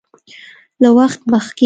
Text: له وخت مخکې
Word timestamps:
له 0.81 0.89
وخت 0.97 1.21
مخکې 1.31 1.59